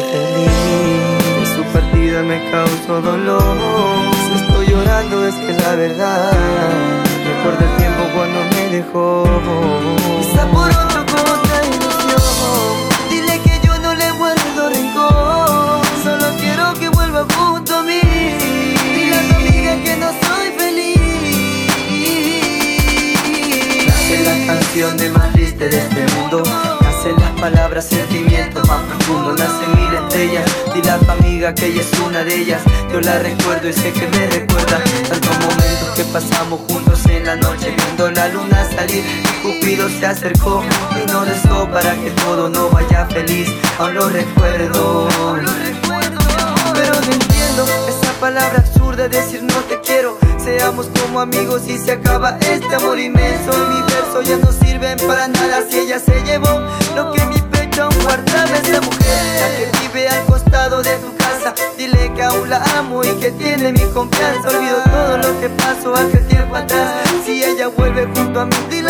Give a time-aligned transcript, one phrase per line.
[0.00, 1.48] feliz.
[1.54, 3.56] Su partida me causó dolor.
[4.26, 6.32] Si estoy llorando es que la verdad
[7.24, 9.24] recuerdo el tiempo cuando me dejó.
[10.20, 12.20] Quizá por otro con otra ilusión.
[13.10, 15.80] Dile que yo no le guardo rencor.
[16.04, 18.00] Solo quiero que vuelva junto a mí.
[18.94, 20.98] Dile a tu amiga que no soy feliz.
[23.86, 26.42] Traje la canción de más triste de este mundo
[27.02, 29.38] Nacen las palabras, sentimientos más profundos.
[29.38, 30.44] Nacen mil estrellas.
[30.74, 32.60] Dile a tu amiga que ella es una de ellas.
[32.92, 34.82] Yo la recuerdo y sé que me recuerda.
[35.08, 37.74] Tantos momentos que pasamos juntos en la noche.
[37.74, 39.02] Viendo la luna salir.
[39.02, 40.62] Y Cupido se acercó
[41.02, 43.48] y nos besó para que todo no vaya feliz.
[43.78, 45.08] Aún lo recuerdo.
[46.74, 50.18] Pero no entiendo esa palabra absurda de decir no te quiero.
[50.36, 53.52] Seamos como amigos y se acaba este amor inmenso.
[53.70, 56.60] Mi verso ya no sirven para nada si ella se llevó
[58.02, 59.40] guardaba esa mujer.
[59.40, 61.54] La que vive al costado de tu casa.
[61.76, 64.48] Dile que aún la amo y que tiene mi confianza.
[64.48, 67.08] Olvido todo lo que pasó hace tiempo atrás.
[67.24, 68.89] Si ella vuelve junto a mí, dile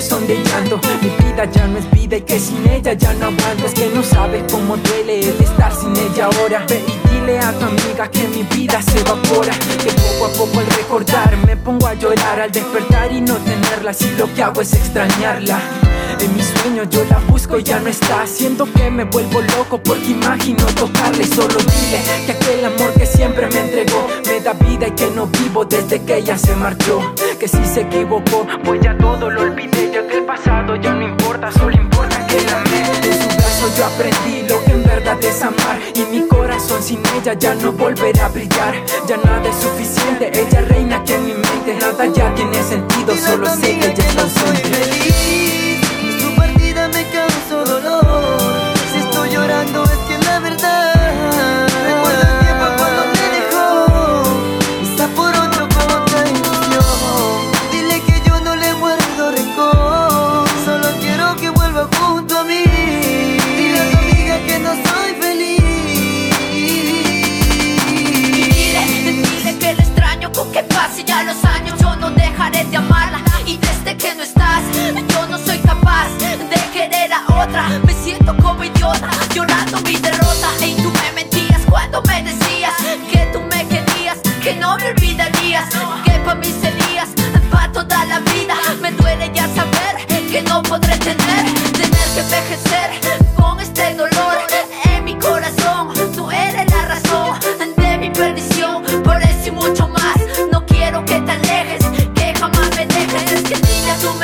[0.00, 3.26] son de llanto Mi vida ya no es vida y que sin ella ya no
[3.26, 3.66] aguanto.
[3.66, 6.64] Es que no sabes cómo duele el estar sin ella ahora.
[6.68, 9.52] Ve y dile a tu amiga que mi vida se evapora.
[9.82, 12.40] Que poco a poco al recordar me pongo a llorar.
[12.40, 15.83] Al despertar y no tenerla si lo que hago es extrañarla
[16.20, 18.26] en mis sueños yo la busco y ya no está.
[18.26, 21.26] Siento que me vuelvo loco porque imagino tocarle.
[21.26, 25.26] Solo dile que aquel amor que siempre me entregó Me da vida y que no
[25.26, 27.00] vivo desde que ella se marchó.
[27.38, 29.90] Que si se equivocó, pues ya todo lo olvidé.
[29.92, 32.80] Ya que el pasado ya no importa, solo importa que la amé.
[33.02, 35.78] En su brazo yo aprendí lo que en verdad es amar.
[35.94, 38.74] Y mi corazón sin ella ya no volverá a brillar.
[39.06, 41.76] Ya nada es suficiente, ella reina aquí en mi mente.
[41.80, 44.28] Nada ya tiene sentido, solo sé que ella está no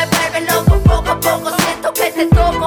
[0.00, 2.66] me vuelves loco Poco a poco siento que te toco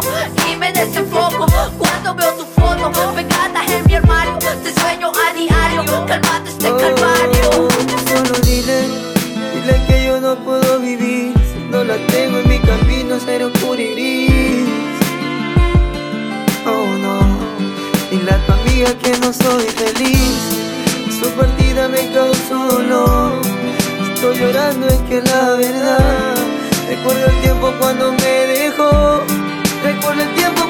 [0.49, 1.45] Y me desenfoco.
[1.77, 7.49] Cuando veo tu foto Pegada en mi armario Te sueño a diario Calmando este calvario.
[7.57, 7.69] Oh,
[8.07, 8.87] Solo dile,
[9.53, 11.33] dile que yo no puedo vivir.
[11.51, 14.69] Si no la tengo en mi camino será oscuro y gris
[16.65, 17.19] Oh no,
[18.11, 21.19] dile a tu amiga que no soy feliz.
[21.19, 23.41] Su partida me causó dolor.
[24.13, 26.32] Estoy llorando es que la verdad
[26.87, 29.23] Recuerdo el tiempo cuando me dejó.
[29.83, 30.62] Recuerdo el tiempo